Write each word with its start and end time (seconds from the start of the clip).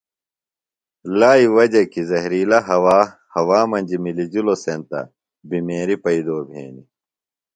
لائی 1.19 1.45
وجہ 1.55 1.83
کی 1.91 2.01
زہرِلہ 2.09 2.59
ہوا 2.69 2.99
ہوا 3.35 3.59
مجیۡ 3.71 4.01
مِلِجلوۡ 4.03 4.59
سینتہ 4.63 5.01
بِمیریہ 5.47 5.97
ہیدوۡ 6.13 6.43
بھینیۡ 6.49 6.87